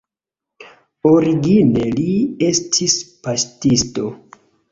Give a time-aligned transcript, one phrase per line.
[1.09, 2.15] Origine li
[2.47, 4.09] estis paŝtisto.